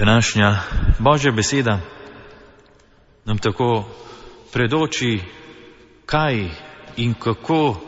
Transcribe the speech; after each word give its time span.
Današnja 0.00 0.56
Božja 0.98 1.32
beseda 1.32 1.80
nam 3.24 3.38
tako 3.38 3.84
predoči, 4.52 5.20
kaj 6.06 6.48
in 6.96 7.14
kako 7.14 7.80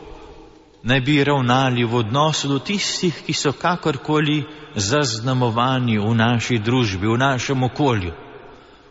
naj 0.83 1.01
bi 1.01 1.23
ravnali 1.23 1.83
v 1.83 1.95
odnosu 1.95 2.47
do 2.47 2.59
tistih, 2.59 3.23
ki 3.25 3.33
so 3.33 3.51
kakorkoli 3.51 4.43
zaznamovani 4.75 5.97
v 5.99 6.13
naši 6.15 6.59
družbi, 6.59 7.07
v 7.07 7.17
našem 7.17 7.63
okolju. 7.63 8.13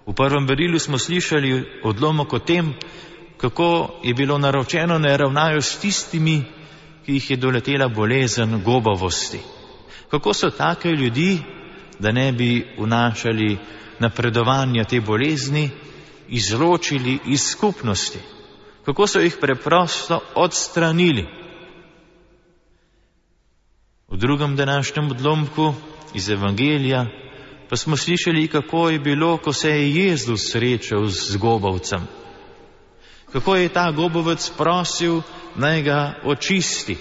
V 0.07 0.15
prvem 0.15 0.47
berilu 0.47 0.79
smo 0.79 0.99
slišali 0.99 1.81
odlomek 1.85 2.33
o 2.33 2.39
tem, 2.39 2.75
kako 3.39 4.01
je 4.03 4.15
bilo 4.15 4.39
naročeno, 4.39 4.99
da 4.99 5.17
ravnajo 5.17 5.63
s 5.63 5.79
tistimi, 5.79 6.43
ki 7.07 7.13
jih 7.13 7.31
je 7.31 7.37
doletela 7.37 7.89
bolezen 7.89 8.63
gobavosti. 8.65 9.39
Kako 10.11 10.35
so 10.35 10.51
take 10.51 10.89
ljudi, 10.89 11.62
da 12.03 12.13
ne 12.13 12.33
bi 12.33 12.67
vnašali 12.79 13.59
napredovanja 13.99 14.85
te 14.85 15.01
bolezni, 15.01 15.71
izločili 16.29 17.19
iz 17.27 17.41
skupnosti. 17.41 18.19
Kako 18.85 19.07
so 19.07 19.21
jih 19.21 19.37
preprosto 19.41 20.21
odstranili. 20.35 21.27
V 24.09 24.17
drugem 24.17 24.57
današnjem 24.57 25.11
odlomku 25.11 25.75
iz 26.15 26.29
Evangelija 26.29 27.07
pa 27.69 27.77
smo 27.77 27.97
slišali, 27.97 28.49
kako 28.49 28.89
je 28.89 28.99
bilo, 28.99 29.37
ko 29.37 29.53
se 29.53 29.71
je 29.71 29.95
Jezus 29.95 30.53
srečal 30.53 31.07
z 31.07 31.37
gobavcem. 31.37 32.01
Kako 33.33 33.57
je 33.57 33.69
ta 33.69 33.91
gobovec 33.91 34.51
prosil, 34.59 35.23
naj 35.57 35.83
ga 35.83 36.15
očisti. 36.25 36.97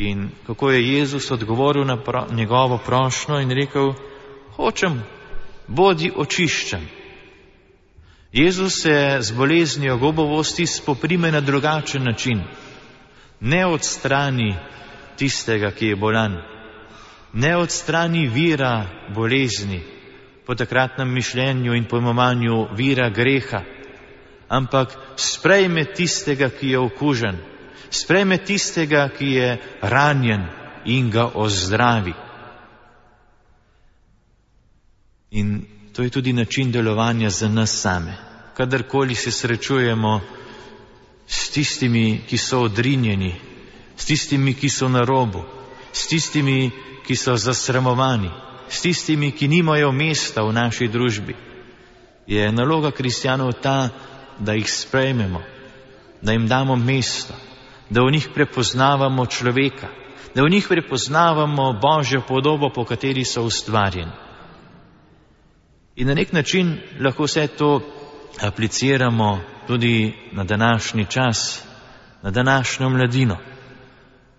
In 0.00 0.30
kako 0.46 0.70
je 0.70 0.92
Jezus 0.92 1.30
odgovoril 1.30 1.84
na 1.84 2.02
pro, 2.02 2.26
njegovo 2.32 2.78
prošnjo 2.78 3.40
in 3.40 3.50
rekel, 3.50 3.92
hočem, 4.56 5.02
bodi 5.66 6.12
očiščen. 6.16 6.86
Jezus 8.32 8.82
se 8.82 9.16
z 9.20 9.32
boleznijo 9.32 9.98
gobovosti 9.98 10.66
spoprime 10.66 11.32
na 11.32 11.40
drugačen 11.40 12.04
način. 12.04 12.40
Ne 13.40 13.66
odstrani 13.66 14.54
tistega, 15.16 15.70
ki 15.70 15.86
je 15.86 15.96
bolan. 15.96 16.38
Ne 17.32 17.56
odstrani 17.56 18.26
vira 18.28 18.86
bolezni, 19.14 19.82
po 20.46 20.54
takratnem 20.54 21.12
mišljenju 21.12 21.74
in 21.74 21.84
pojmovanju 21.84 22.68
vira 22.76 23.10
greha, 23.10 23.62
ampak 24.48 24.96
sprejme 25.16 25.84
tistega, 25.84 26.48
ki 26.48 26.70
je 26.70 26.78
okužen 26.78 27.50
spreme 27.90 28.38
tistega, 28.38 29.08
ki 29.08 29.26
je 29.26 29.58
ranjen 29.82 30.46
in 30.84 31.10
ga 31.10 31.30
ozdravi. 31.34 32.14
In 35.30 35.66
to 35.92 36.02
je 36.02 36.10
tudi 36.10 36.32
način 36.32 36.72
delovanja 36.72 37.30
za 37.30 37.48
nas 37.48 37.80
same. 37.80 38.16
Kadarkoli 38.56 39.14
se 39.14 39.30
srečujemo 39.30 40.20
s 41.26 41.50
tistimi, 41.50 42.20
ki 42.28 42.38
so 42.38 42.60
odrinjeni, 42.60 43.34
s 43.96 44.04
tistimi, 44.04 44.54
ki 44.54 44.68
so 44.68 44.88
na 44.88 45.04
robu, 45.04 45.44
s 45.92 46.06
tistimi, 46.06 46.70
ki 47.06 47.16
so 47.16 47.36
zasramovani, 47.36 48.30
s 48.68 48.80
tistimi, 48.80 49.32
ki 49.32 49.48
nimajo 49.48 49.92
mesta 49.92 50.42
v 50.42 50.52
naši 50.52 50.88
družbi, 50.88 51.36
je 52.26 52.52
naloga 52.52 52.90
kristjanov 52.90 53.52
ta, 53.62 53.88
da 54.38 54.52
jih 54.52 54.70
sprejmemo, 54.70 55.42
da 56.22 56.32
jim 56.32 56.48
damo 56.48 56.76
mesto, 56.76 57.34
da 57.90 58.02
v 58.02 58.10
njih 58.10 58.28
prepoznavamo 58.34 59.26
človeka, 59.26 59.88
da 60.34 60.42
v 60.42 60.50
njih 60.50 60.66
prepoznavamo 60.68 61.72
Božjo 61.72 62.22
podobo, 62.28 62.70
po 62.74 62.84
kateri 62.84 63.24
so 63.24 63.42
ustvarjeni. 63.42 64.12
In 65.96 66.06
na 66.06 66.14
nek 66.14 66.32
način 66.32 66.78
lahko 67.00 67.24
vse 67.24 67.46
to 67.46 67.80
apliciramo 68.40 69.40
tudi 69.66 70.14
na 70.32 70.44
današnji 70.44 71.06
čas, 71.06 71.64
na 72.22 72.30
današnjo 72.30 72.88
mladino, 72.88 73.36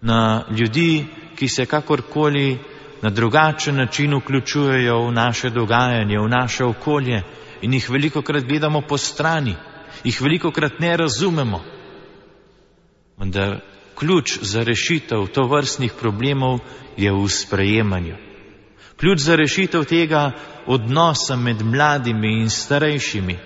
na 0.01 0.45
ljudi, 0.49 1.05
ki 1.35 1.47
se 1.47 1.65
kakorkoli 1.65 2.59
na 3.01 3.09
drugačen 3.09 3.75
način 3.75 4.15
vključujejo 4.15 5.07
v 5.07 5.11
naše 5.11 5.49
dogajanje, 5.49 6.19
v 6.19 6.29
naše 6.29 6.65
okolje 6.65 7.23
in 7.61 7.73
jih 7.73 7.89
veliko 7.89 8.21
krat 8.21 8.43
gledamo 8.43 8.81
po 8.81 8.97
strani, 8.97 9.55
jih 10.03 10.21
veliko 10.21 10.51
krat 10.51 10.79
ne 10.79 10.97
razumemo. 10.97 11.63
Vendar 13.21 13.59
ključ 13.95 14.39
za 14.41 14.63
rešitev 14.63 15.27
to 15.33 15.43
vrstnih 15.47 15.93
problemov 15.99 16.59
je 16.97 17.11
v 17.13 17.27
sprejemanju. 17.29 18.15
Ključ 18.97 19.19
za 19.19 19.35
rešitev 19.35 19.83
tega 19.85 20.31
odnosa 20.65 21.35
med 21.35 21.61
mladimi 21.61 22.41
in 22.41 22.49
starejšimi 22.49 23.37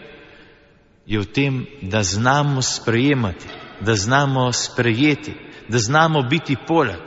je 1.05 1.19
v 1.19 1.25
tem, 1.25 1.65
da 1.81 2.03
znamo 2.03 2.61
sprejemati, 2.61 3.47
da 3.81 3.95
znamo 3.95 4.51
sprejeti, 4.51 5.33
da 5.67 5.77
znamo 5.77 6.21
biti 6.21 6.55
poleg, 6.67 7.03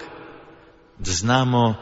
da 0.98 1.12
znamo 1.12 1.74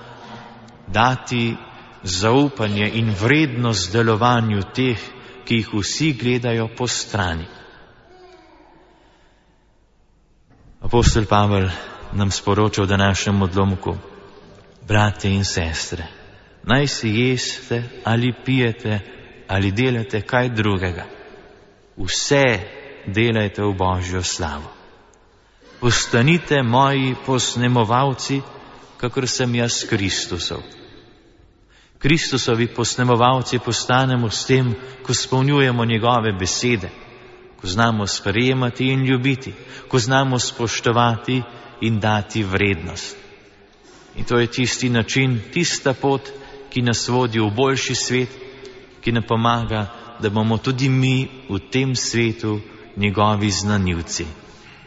dati 0.86 1.56
zaupanje 2.03 2.91
in 2.94 3.14
vrednost 3.20 3.92
delovanju 3.92 4.62
teh, 4.74 4.98
ki 5.44 5.54
jih 5.54 5.68
vsi 5.74 6.12
gledajo 6.12 6.68
po 6.76 6.86
strani. 6.86 7.56
Apostol 10.86 11.26
Pavel 11.26 11.66
nam 12.12 12.30
sporoča 12.30 12.82
v 12.82 12.86
današnjem 12.86 13.42
odlomku, 13.42 13.97
brate 14.88 15.28
in 15.28 15.44
sestre, 15.44 16.06
naj 16.62 16.86
si 16.86 17.08
jeste 17.08 17.82
ali 18.04 18.34
pijete 18.44 19.00
ali 19.48 19.72
delate 19.72 20.20
kaj 20.20 20.48
drugega. 20.48 21.04
Vse 21.97 22.44
delajte 23.06 23.62
v 23.62 23.74
Božjo 23.74 24.22
slavo. 24.22 24.70
Postanite 25.80 26.62
moji 26.62 27.14
posnemovalci, 27.26 28.41
kakor 28.97 29.26
sem 29.28 29.54
jaz 29.54 29.84
Kristusov. 29.88 30.62
Kristusovi 31.98 32.66
posnemovalci 32.66 33.58
postanemo 33.58 34.30
s 34.30 34.47
tem, 34.47 34.74
ko 35.03 35.14
spolnjujemo 35.14 35.84
njegove 35.84 36.32
besede 36.32 37.06
ko 37.61 37.67
znamo 37.67 38.06
sprejemati 38.06 38.87
in 38.93 39.05
ljubiti, 39.05 39.53
ko 39.89 39.99
znamo 39.99 40.39
spoštovati 40.39 41.43
in 41.81 42.00
dati 42.00 42.43
vrednost. 42.43 43.17
In 44.17 44.25
to 44.25 44.39
je 44.39 44.47
tisti 44.47 44.89
način, 44.89 45.41
tista 45.53 45.93
pot, 45.95 46.28
ki 46.71 46.83
nas 46.83 47.09
vodi 47.09 47.41
v 47.41 47.50
boljši 47.50 47.95
svet, 47.95 48.28
ki 49.00 49.12
nam 49.12 49.22
pomaga, 49.28 49.87
da 50.21 50.31
bomo 50.31 50.59
tudi 50.59 50.89
mi 50.89 51.28
v 51.49 51.59
tem 51.71 51.97
svetu 51.97 52.61
njegovi 52.97 53.50
znanilci. 53.50 54.27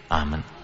Amen. 0.09 0.59